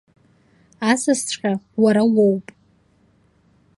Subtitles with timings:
[0.91, 2.45] Асасҵәҟьа уара уоуп.